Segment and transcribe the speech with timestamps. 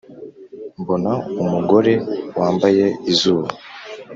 [0.81, 1.11] mbona
[1.43, 1.93] umugore
[2.37, 3.47] wambaye izuba,